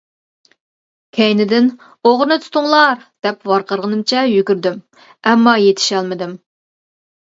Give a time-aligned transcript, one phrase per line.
[1.17, 1.67] كەينىدىن
[2.09, 4.83] «ئوغرىنى تۇتۇڭلار!» دەپ ۋارقىرىغىنىمچە يۈگۈردۈم،
[5.33, 6.35] ئەمما يېتىشەلمىدىم.